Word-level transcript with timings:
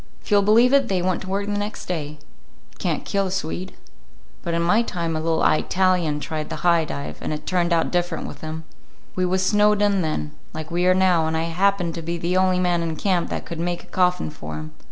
If 0.19 0.31
you'll 0.31 0.41
believe 0.41 0.73
it, 0.73 0.87
they 0.87 0.99
went 1.03 1.21
to 1.21 1.29
work 1.29 1.45
the 1.45 1.51
next 1.51 1.85
day. 1.85 2.07
You 2.71 2.77
can't 2.79 3.05
kill 3.05 3.27
a 3.27 3.31
Swede. 3.31 3.73
But 4.41 4.55
in 4.55 4.63
my 4.63 4.81
time 4.81 5.15
a 5.15 5.19
little 5.21 5.43
Eyetalian 5.43 6.19
tried 6.19 6.49
the 6.49 6.55
high 6.65 6.85
dive, 6.85 7.19
and 7.21 7.31
it 7.31 7.45
turned 7.45 7.71
out 7.71 7.91
different 7.91 8.25
with 8.25 8.41
him. 8.41 8.63
We 9.13 9.27
was 9.27 9.45
snowed 9.45 9.79
in 9.79 10.01
then, 10.01 10.31
like 10.55 10.71
we 10.71 10.87
are 10.87 10.95
now, 10.95 11.27
and 11.27 11.37
I 11.37 11.43
happened 11.43 11.93
to 11.93 12.01
be 12.01 12.17
the 12.17 12.35
only 12.35 12.57
man 12.57 12.81
in 12.81 12.95
camp 12.95 13.29
that 13.29 13.45
could 13.45 13.59
make 13.59 13.83
a 13.83 13.93
coffin 13.93 14.31
for 14.31 14.55
him. 14.55 14.71